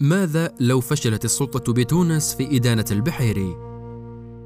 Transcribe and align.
ماذا 0.00 0.54
لو 0.60 0.80
فشلت 0.80 1.24
السلطة 1.24 1.72
بتونس 1.72 2.34
في 2.34 2.56
إدانة 2.56 2.84
البحيري؟ 2.90 3.56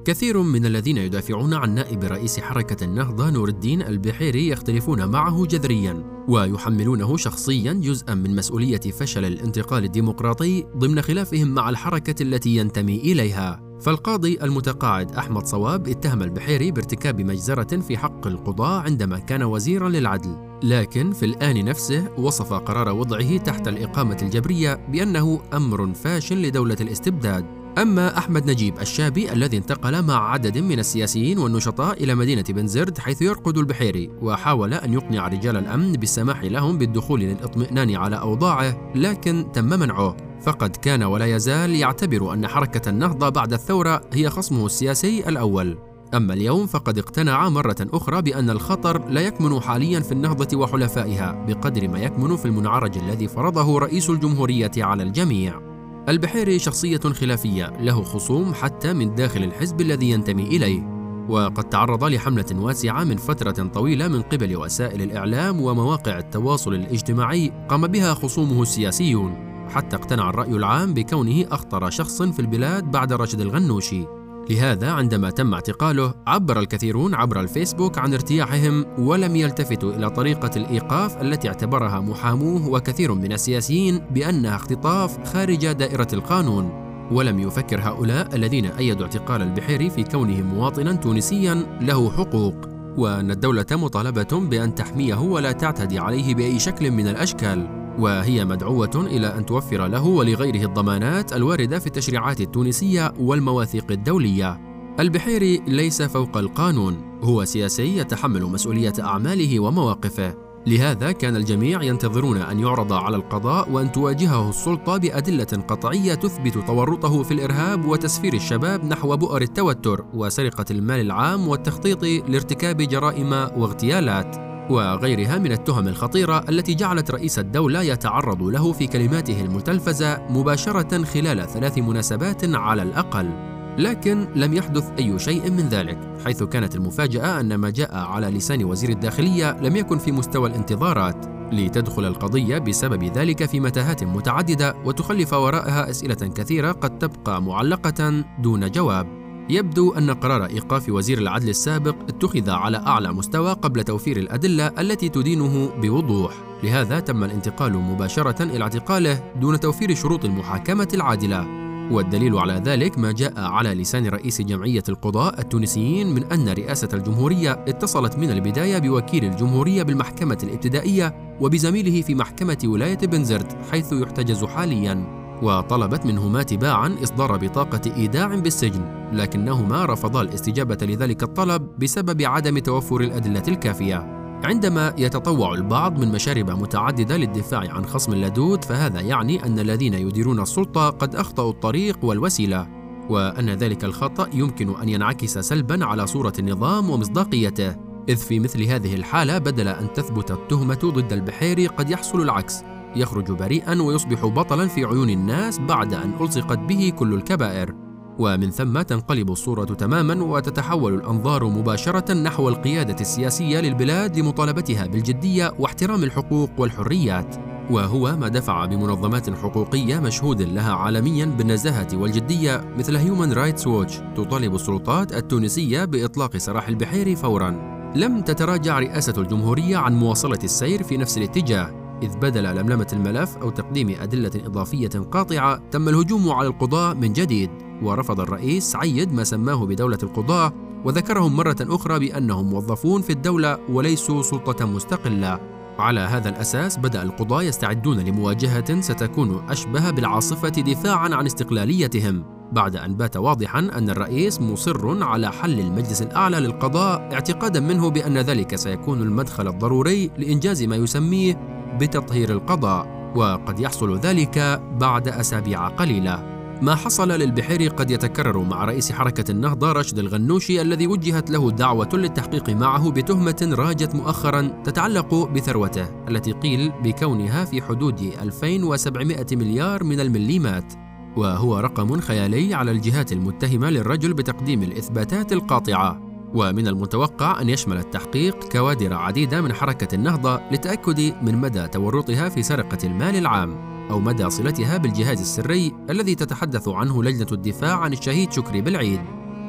كثير 0.04 0.42
من 0.42 0.66
الذين 0.66 0.96
يدافعون 0.96 1.54
عن 1.54 1.74
نائب 1.74 2.04
رئيس 2.04 2.40
حركة 2.40 2.84
النهضة 2.84 3.30
نور 3.30 3.48
الدين 3.48 3.82
البحيري 3.82 4.48
يختلفون 4.48 5.08
معه 5.08 5.46
جذريا 5.46 6.24
ويحملونه 6.28 7.16
شخصيا 7.16 7.72
جزءا 7.72 8.14
من 8.14 8.36
مسؤولية 8.36 8.80
فشل 8.80 9.24
الانتقال 9.24 9.84
الديمقراطي 9.84 10.66
ضمن 10.76 11.02
خلافهم 11.02 11.48
مع 11.48 11.70
الحركة 11.70 12.22
التي 12.22 12.56
ينتمي 12.56 12.96
إليها 12.96 13.69
فالقاضي 13.80 14.38
المتقاعد 14.42 15.12
أحمد 15.12 15.46
صواب 15.46 15.88
اتهم 15.88 16.22
البحيري 16.22 16.70
بارتكاب 16.70 17.20
مجزرة 17.20 17.80
في 17.80 17.98
حق 17.98 18.26
القضاة 18.26 18.80
عندما 18.80 19.18
كان 19.18 19.42
وزيرا 19.42 19.88
للعدل. 19.88 20.58
لكن 20.62 21.12
في 21.12 21.24
الآن 21.24 21.64
نفسه 21.64 22.08
وصف 22.18 22.52
قرار 22.52 22.88
وضعه 22.88 23.36
تحت 23.36 23.68
الإقامة 23.68 24.18
الجبرية 24.22 24.74
بأنه 24.74 25.40
أمر 25.52 25.94
فاشل 25.94 26.42
لدولة 26.42 26.76
الاستبداد. 26.80 27.59
أما 27.82 28.18
أحمد 28.18 28.50
نجيب 28.50 28.80
الشابي 28.80 29.32
الذي 29.32 29.56
انتقل 29.56 30.02
مع 30.02 30.32
عدد 30.32 30.58
من 30.58 30.78
السياسيين 30.78 31.38
والنشطاء 31.38 32.04
إلى 32.04 32.14
مدينة 32.14 32.44
بنزرت 32.48 32.98
حيث 32.98 33.22
يرقد 33.22 33.58
البحيري 33.58 34.10
وحاول 34.22 34.74
أن 34.74 34.92
يقنع 34.92 35.28
رجال 35.28 35.56
الأمن 35.56 35.92
بالسماح 35.92 36.44
لهم 36.44 36.78
بالدخول 36.78 37.20
للإطمئنان 37.20 37.94
على 37.94 38.20
أوضاعه 38.20 38.92
لكن 38.94 39.46
تم 39.52 39.64
منعه. 39.64 40.16
فقد 40.42 40.76
كان 40.76 41.02
ولا 41.02 41.26
يزال 41.36 41.74
يعتبر 41.76 42.32
أن 42.34 42.46
حركة 42.46 42.90
النهضة 42.90 43.28
بعد 43.28 43.52
الثورة 43.52 44.00
هي 44.12 44.30
خصمه 44.30 44.66
السياسي 44.66 45.28
الأول. 45.28 45.78
أما 46.14 46.34
اليوم 46.34 46.66
فقد 46.66 46.98
اقتنع 46.98 47.48
مرة 47.48 47.76
أخرى 47.80 48.22
بأن 48.22 48.50
الخطر 48.50 49.08
لا 49.08 49.20
يكمن 49.20 49.60
حاليا 49.60 50.00
في 50.00 50.12
النهضة 50.12 50.56
وحلفائها 50.56 51.44
بقدر 51.48 51.88
ما 51.88 51.98
يكمن 51.98 52.36
في 52.36 52.44
المنعرج 52.44 52.98
الذي 52.98 53.28
فرضه 53.28 53.78
رئيس 53.78 54.10
الجمهورية 54.10 54.72
على 54.76 55.02
الجميع. 55.02 55.69
البحيري 56.08 56.58
شخصية 56.58 56.98
خلافية 56.98 57.66
له 57.80 58.02
خصوم 58.02 58.54
حتى 58.54 58.92
من 58.92 59.14
داخل 59.14 59.44
الحزب 59.44 59.80
الذي 59.80 60.10
ينتمي 60.10 60.42
إليه. 60.42 60.82
وقد 61.28 61.64
تعرض 61.64 62.04
لحملة 62.04 62.46
واسعة 62.52 63.04
من 63.04 63.16
فترة 63.16 63.68
طويلة 63.68 64.08
من 64.08 64.22
قبل 64.22 64.56
وسائل 64.56 65.02
الإعلام 65.02 65.60
ومواقع 65.60 66.18
التواصل 66.18 66.74
الاجتماعي 66.74 67.52
قام 67.68 67.86
بها 67.86 68.14
خصومه 68.14 68.62
السياسيون. 68.62 69.50
حتى 69.68 69.96
اقتنع 69.96 70.30
الرأي 70.30 70.52
العام 70.52 70.94
بكونه 70.94 71.46
أخطر 71.50 71.90
شخص 71.90 72.22
في 72.22 72.40
البلاد 72.40 72.90
بعد 72.90 73.12
رشد 73.12 73.40
الغنوشي. 73.40 74.19
لهذا 74.50 74.90
عندما 74.90 75.30
تم 75.30 75.54
اعتقاله 75.54 76.14
عبر 76.26 76.58
الكثيرون 76.58 77.14
عبر 77.14 77.40
الفيسبوك 77.40 77.98
عن 77.98 78.14
ارتياحهم 78.14 78.86
ولم 78.98 79.36
يلتفتوا 79.36 79.92
إلى 79.92 80.10
طريقة 80.10 80.50
الإيقاف 80.56 81.22
التي 81.22 81.48
اعتبرها 81.48 82.00
محاموه 82.00 82.68
وكثير 82.68 83.14
من 83.14 83.32
السياسيين 83.32 83.98
بأنها 83.98 84.56
اختطاف 84.56 85.32
خارج 85.32 85.72
دائرة 85.72 86.08
القانون. 86.12 86.90
ولم 87.12 87.38
يفكر 87.38 87.80
هؤلاء 87.80 88.34
الذين 88.34 88.66
أيدوا 88.66 89.06
اعتقال 89.06 89.42
البحيري 89.42 89.90
في 89.90 90.04
كونه 90.04 90.42
مواطنا 90.42 90.92
تونسيا 90.92 91.78
له 91.80 92.10
حقوق. 92.10 92.54
وأن 92.96 93.30
الدولة 93.30 93.66
مطالبة 93.72 94.40
بأن 94.40 94.74
تحميه 94.74 95.20
ولا 95.20 95.52
تعتدي 95.52 95.98
عليه 95.98 96.34
بأي 96.34 96.58
شكل 96.58 96.90
من 96.90 97.08
الأشكال. 97.08 97.79
وهي 98.00 98.44
مدعوة 98.44 98.90
إلى 98.96 99.26
أن 99.26 99.46
توفر 99.46 99.86
له 99.86 100.06
ولغيره 100.06 100.66
الضمانات 100.66 101.32
الواردة 101.32 101.78
في 101.78 101.86
التشريعات 101.86 102.40
التونسية 102.40 103.12
والمواثيق 103.20 103.84
الدولية. 103.90 104.60
البحيري 105.00 105.62
ليس 105.66 106.02
فوق 106.02 106.36
القانون، 106.36 107.18
هو 107.22 107.44
سياسي 107.44 107.96
يتحمل 107.96 108.42
مسؤولية 108.42 108.92
أعماله 109.00 109.60
ومواقفه. 109.60 110.34
لهذا 110.66 111.12
كان 111.12 111.36
الجميع 111.36 111.82
ينتظرون 111.82 112.36
أن 112.36 112.60
يعرض 112.60 112.92
على 112.92 113.16
القضاء 113.16 113.70
وأن 113.70 113.92
تواجهه 113.92 114.48
السلطة 114.48 114.96
بأدلة 114.96 115.64
قطعية 115.68 116.14
تثبت 116.14 116.58
تورطه 116.66 117.22
في 117.22 117.34
الإرهاب 117.34 117.84
وتسفير 117.84 118.34
الشباب 118.34 118.84
نحو 118.84 119.16
بؤر 119.16 119.42
التوتر 119.42 120.04
وسرقة 120.14 120.64
المال 120.70 121.00
العام 121.00 121.48
والتخطيط 121.48 122.04
لارتكاب 122.04 122.76
جرائم 122.76 123.32
واغتيالات. 123.32 124.49
وغيرها 124.70 125.38
من 125.38 125.52
التهم 125.52 125.88
الخطيرة 125.88 126.44
التي 126.48 126.74
جعلت 126.74 127.10
رئيس 127.10 127.38
الدولة 127.38 127.82
يتعرض 127.82 128.42
له 128.42 128.72
في 128.72 128.86
كلماته 128.86 129.40
المتلفزة 129.40 130.26
مباشرة 130.30 131.04
خلال 131.04 131.48
ثلاث 131.48 131.78
مناسبات 131.78 132.54
على 132.54 132.82
الأقل. 132.82 133.30
لكن 133.78 134.28
لم 134.34 134.54
يحدث 134.54 134.90
أي 134.98 135.18
شيء 135.18 135.50
من 135.50 135.68
ذلك، 135.68 135.98
حيث 136.24 136.42
كانت 136.42 136.74
المفاجأة 136.74 137.40
أن 137.40 137.54
ما 137.54 137.70
جاء 137.70 137.96
على 137.96 138.26
لسان 138.26 138.64
وزير 138.64 138.90
الداخلية 138.90 139.56
لم 139.60 139.76
يكن 139.76 139.98
في 139.98 140.12
مستوى 140.12 140.48
الانتظارات، 140.48 141.26
لتدخل 141.52 142.04
القضية 142.04 142.58
بسبب 142.58 143.04
ذلك 143.04 143.44
في 143.44 143.60
متاهات 143.60 144.04
متعددة 144.04 144.74
وتخلف 144.84 145.32
وراءها 145.32 145.90
أسئلة 145.90 146.14
كثيرة 146.14 146.72
قد 146.72 146.98
تبقى 146.98 147.42
معلقة 147.42 148.24
دون 148.38 148.70
جواب. 148.70 149.19
يبدو 149.50 149.92
أن 149.92 150.10
قرار 150.10 150.44
إيقاف 150.44 150.88
وزير 150.88 151.18
العدل 151.18 151.48
السابق 151.48 151.94
اتخذ 152.08 152.50
على 152.50 152.76
أعلى 152.76 153.12
مستوى 153.12 153.52
قبل 153.52 153.84
توفير 153.84 154.16
الأدلة 154.16 154.66
التي 154.66 155.08
تدينه 155.08 155.70
بوضوح. 155.82 156.34
لهذا 156.62 157.00
تم 157.00 157.24
الانتقال 157.24 157.72
مباشرة 157.72 158.42
إلى 158.42 158.62
اعتقاله 158.62 159.32
دون 159.40 159.60
توفير 159.60 159.94
شروط 159.94 160.24
المحاكمة 160.24 160.88
العادلة. 160.94 161.46
والدليل 161.90 162.38
على 162.38 162.62
ذلك 162.64 162.98
ما 162.98 163.12
جاء 163.12 163.32
على 163.36 163.74
لسان 163.74 164.06
رئيس 164.06 164.42
جمعية 164.42 164.82
القضاء 164.88 165.40
التونسيين 165.40 166.14
من 166.14 166.24
أن 166.24 166.48
رئاسة 166.48 166.88
الجمهورية 166.92 167.52
اتصلت 167.52 168.16
من 168.16 168.30
البداية 168.30 168.78
بوكيل 168.78 169.24
الجمهورية 169.24 169.82
بالمحكمة 169.82 170.38
الابتدائية 170.42 171.36
وبزميله 171.40 172.02
في 172.02 172.14
محكمة 172.14 172.58
ولاية 172.64 172.98
بنزرت 172.98 173.56
حيث 173.70 173.92
يحتجز 173.92 174.44
حالياً. 174.44 175.19
وطلبت 175.42 176.06
منهما 176.06 176.42
تباعا 176.42 176.96
إصدار 177.02 177.36
بطاقة 177.36 177.96
إيداع 177.96 178.26
بالسجن 178.26 179.10
لكنهما 179.12 179.86
رفضا 179.86 180.22
الاستجابة 180.22 180.78
لذلك 180.82 181.22
الطلب 181.22 181.78
بسبب 181.78 182.22
عدم 182.22 182.58
توفر 182.58 183.00
الأدلة 183.00 183.42
الكافية. 183.48 184.20
عندما 184.44 184.94
يتطوع 184.98 185.54
البعض 185.54 185.98
من 185.98 186.12
مشارب 186.12 186.50
متعددة 186.50 187.16
للدفاع 187.16 187.60
عن 187.60 187.86
خصم 187.86 188.12
اللدود 188.12 188.64
فهذا 188.64 189.00
يعني 189.00 189.46
أن 189.46 189.58
الذين 189.58 189.94
يديرون 189.94 190.40
السلطة 190.40 190.90
قد 190.90 191.16
أخطأوا 191.16 191.50
الطريق 191.50 192.04
والوسيلة 192.04 192.68
وأن 193.10 193.50
ذلك 193.50 193.84
الخطأ 193.84 194.28
يمكن 194.34 194.80
أن 194.82 194.88
ينعكس 194.88 195.38
سلبا 195.38 195.84
على 195.84 196.06
صورة 196.06 196.32
النظام 196.38 196.90
ومصداقيته. 196.90 197.76
إذ 198.08 198.16
في 198.16 198.40
مثل 198.40 198.62
هذه 198.62 198.94
الحالة 198.94 199.38
بدل 199.38 199.68
أن 199.68 199.92
تثبت 199.92 200.30
التهمة 200.30 200.78
ضد 200.84 201.12
البحيري 201.12 201.66
قد 201.66 201.90
يحصل 201.90 202.20
العكس. 202.20 202.62
يخرج 202.96 203.32
بريئا 203.32 203.82
ويصبح 203.82 204.26
بطلا 204.26 204.66
في 204.66 204.84
عيون 204.84 205.10
الناس 205.10 205.58
بعد 205.58 205.94
أن 205.94 206.12
ألصقت 206.20 206.58
به 206.58 206.92
كل 206.98 207.14
الكبائر. 207.14 207.74
ومن 208.18 208.50
ثم 208.50 208.82
تنقلب 208.82 209.30
الصورة 209.30 209.64
تماما 209.64 210.24
وتتحول 210.24 210.94
الأنظار 210.94 211.44
مباشرة 211.44 212.14
نحو 212.14 212.48
القيادة 212.48 212.96
السياسية 213.00 213.60
للبلاد 213.60 214.18
لمطالبتها 214.18 214.86
بالجدية 214.86 215.52
واحترام 215.58 216.04
الحقوق 216.04 216.50
والحريات. 216.58 217.36
وهو 217.70 218.16
ما 218.16 218.28
دفع 218.28 218.64
بمنظمات 218.64 219.30
حقوقية 219.30 219.98
مشهود 219.98 220.42
لها 220.42 220.72
عالميا 220.72 221.26
بالنزاهة 221.26 221.88
والجدية 221.92 222.74
مثل 222.78 222.96
هيومن 222.96 223.32
رايتس 223.32 223.66
ووتش 223.66 223.96
تطالب 224.16 224.54
السلطات 224.54 225.12
التونسية 225.12 225.84
بإطلاق 225.84 226.36
سراح 226.36 226.68
البحيري 226.68 227.16
فورا. 227.16 227.70
لم 227.96 228.20
تتراجع 228.20 228.78
رئاسة 228.78 229.14
الجمهورية 229.18 229.76
عن 229.76 229.94
مواصلة 229.94 230.38
السير 230.44 230.82
في 230.82 230.96
نفس 230.96 231.18
الاتجاه. 231.18 231.79
إذ 232.02 232.16
بدل 232.16 232.42
لملمة 232.56 232.86
الملف 232.92 233.36
أو 233.36 233.50
تقديم 233.50 233.96
أدلة 234.00 234.30
إضافية 234.46 234.88
قاطعة 234.88 235.62
تم 235.70 235.88
الهجوم 235.88 236.30
على 236.30 236.48
القضاة 236.48 236.94
من 236.94 237.12
جديد 237.12 237.50
ورفض 237.82 238.20
الرئيس 238.20 238.76
عيد 238.76 239.12
ما 239.12 239.24
سماه 239.24 239.66
بدولة 239.66 239.98
القضاة 240.02 240.52
وذكرهم 240.84 241.36
مرة 241.36 241.56
أخرى 241.60 241.98
بأنهم 241.98 242.50
موظفون 242.50 243.02
في 243.02 243.10
الدولة 243.10 243.58
وليسوا 243.68 244.22
سلطة 244.22 244.66
مستقلة. 244.66 245.40
على 245.78 246.00
هذا 246.00 246.28
الأساس 246.28 246.78
بدأ 246.78 247.02
القضاة 247.02 247.42
يستعدون 247.42 247.98
لمواجهة 247.98 248.80
ستكون 248.80 249.44
أشبه 249.48 249.90
بالعاصفة 249.90 250.48
دفاعا 250.48 251.08
عن 251.14 251.26
استقلاليتهم 251.26 252.24
بعد 252.52 252.76
أن 252.76 252.96
بات 252.96 253.16
واضحا 253.16 253.58
أن 253.58 253.90
الرئيس 253.90 254.40
مصر 254.40 255.04
على 255.04 255.32
حل 255.32 255.60
المجلس 255.60 256.02
الأعلى 256.02 256.40
للقضاء 256.40 257.12
اعتقادا 257.12 257.60
منه 257.60 257.90
بأن 257.90 258.18
ذلك 258.18 258.56
سيكون 258.56 259.02
المدخل 259.02 259.48
الضروري 259.48 260.10
لإنجاز 260.18 260.62
ما 260.62 260.76
يسميه 260.76 261.59
بتطهير 261.80 262.32
القضاء 262.32 263.12
وقد 263.16 263.60
يحصل 263.60 263.98
ذلك 263.98 264.62
بعد 264.80 265.08
أسابيع 265.08 265.68
قليلة. 265.68 266.30
ما 266.62 266.74
حصل 266.74 267.08
للبحيري 267.08 267.68
قد 267.68 267.90
يتكرر 267.90 268.38
مع 268.38 268.64
رئيس 268.64 268.92
حركة 268.92 269.30
النهضة 269.30 269.72
رشد 269.72 269.98
الغنوشي 269.98 270.62
الذي 270.62 270.86
وجهت 270.86 271.30
له 271.30 271.50
دعوة 271.50 271.88
للتحقيق 271.92 272.50
معه 272.50 272.90
بتهمة 272.90 273.48
راجت 273.52 273.94
مؤخرا 273.94 274.62
تتعلق 274.64 275.14
بثروته 275.14 275.88
التي 276.08 276.32
قيل 276.32 276.72
بكونها 276.84 277.44
في 277.44 277.62
حدود 277.62 278.00
2700 278.00 279.26
مليار 279.32 279.84
من 279.84 280.00
المليمات. 280.00 280.72
وهو 281.16 281.58
رقم 281.58 282.00
خيالي 282.00 282.54
على 282.54 282.70
الجهات 282.70 283.12
المتهمة 283.12 283.70
للرجل 283.70 284.14
بتقديم 284.14 284.62
الإثباتات 284.62 285.32
القاطعة. 285.32 286.09
ومن 286.34 286.68
المتوقع 286.68 287.40
أن 287.40 287.48
يشمل 287.48 287.76
التحقيق 287.76 288.48
كوادر 288.52 288.94
عديدة 288.94 289.40
من 289.40 289.52
حركة 289.52 289.94
النهضة 289.94 290.40
للتأكد 290.50 291.14
من 291.22 291.38
مدى 291.38 291.68
تورطها 291.68 292.28
في 292.28 292.42
سرقة 292.42 292.78
المال 292.84 293.16
العام 293.16 293.70
أو 293.90 294.00
مدى 294.00 294.30
صلتها 294.30 294.76
بالجهاز 294.76 295.20
السري 295.20 295.72
الذي 295.90 296.14
تتحدث 296.14 296.68
عنه 296.68 297.02
لجنة 297.02 297.26
الدفاع 297.32 297.76
عن 297.76 297.92
الشهيد 297.92 298.32
شكري 298.32 298.60
بالعيد. 298.60 299.00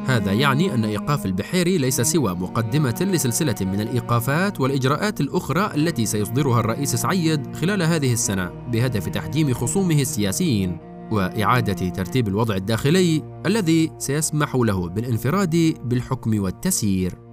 هذا 0.06 0.34
يعني 0.34 0.74
أن 0.74 0.86
إيقاف 0.86 1.26
البحيري 1.26 1.78
ليس 1.78 2.02
سوى 2.02 2.34
مقدمة 2.36 2.96
لسلسلة 3.02 3.56
من 3.62 3.82
الإيقافات 3.82 4.62
والإجراءات 4.62 5.22
الأخرى 5.22 5.72
التي 5.76 6.06
سيصدرها 6.06 6.60
الرئيس 6.60 6.96
سعيد 6.96 7.56
خلال 7.56 7.84
هذه 7.84 8.14
السنة 8.14 8.52
بهدف 8.72 9.10
تحجيم 9.10 9.54
خصومه 9.54 10.02
السياسيين. 10.02 10.91
وإعادة 11.12 11.90
ترتيب 11.90 12.28
الوضع 12.28 12.56
الداخلي 12.56 13.24
الذي 13.46 13.92
سيسمح 13.98 14.56
له 14.56 14.90
بالانفراد 14.90 15.76
بالحكم 15.86 16.42
والتسيير. 16.44 17.31